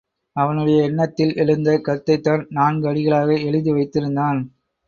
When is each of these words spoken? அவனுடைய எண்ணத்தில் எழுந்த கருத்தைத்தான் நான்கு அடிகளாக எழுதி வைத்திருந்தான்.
அவனுடைய 0.35 0.83
எண்ணத்தில் 0.83 1.33
எழுந்த 1.35 1.77
கருத்தைத்தான் 1.77 2.45
நான்கு 2.49 2.87
அடிகளாக 2.87 3.37
எழுதி 3.41 3.71
வைத்திருந்தான். 3.71 4.41